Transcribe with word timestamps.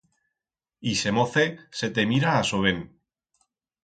Ixe 0.93 1.11
mocet 1.17 1.59
se 1.81 1.89
te 1.97 2.05
mira 2.13 2.31
a 2.37 2.39
sobén. 2.53 2.81